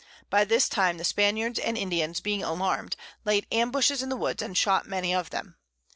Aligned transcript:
By 0.31 0.45
this 0.45 0.67
time 0.67 0.97
the 0.97 1.03
Spaniards 1.03 1.59
and 1.59 1.77
Indians 1.77 2.21
being 2.21 2.41
alarm'd, 2.41 2.95
laid 3.23 3.45
Ambushes 3.51 4.01
in 4.01 4.09
the 4.09 4.17
Woods, 4.17 4.41
and 4.41 4.57
shot 4.57 4.87
many 4.87 5.13
of 5.13 5.29
them. 5.29 5.57